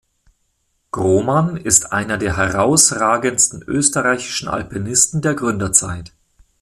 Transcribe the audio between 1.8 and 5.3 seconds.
einer der herausragendsten österreichischen Alpinisten